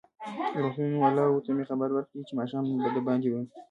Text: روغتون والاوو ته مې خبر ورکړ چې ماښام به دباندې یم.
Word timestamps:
روغتون 0.57 0.91
والاوو 1.01 1.43
ته 1.45 1.51
مې 1.57 1.63
خبر 1.69 1.89
ورکړ 1.93 2.19
چې 2.27 2.33
ماښام 2.39 2.63
به 2.83 2.89
دباندې 2.97 3.27
یم. 3.31 3.45